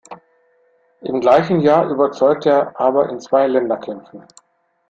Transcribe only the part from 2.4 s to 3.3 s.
er aber in